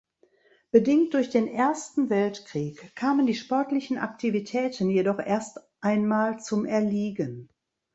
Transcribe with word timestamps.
Bedingt 0.71 1.13
durch 1.13 1.29
den 1.29 1.45
Ersten 1.47 2.09
Weltkrieg 2.09 2.95
kamen 2.95 3.27
die 3.27 3.35
sportlichen 3.35 3.99
Aktivitäten 3.99 4.89
jedoch 4.89 5.19
erst 5.19 5.59
einmal 5.79 6.39
zum 6.39 6.65
Erliegen. 6.65 7.49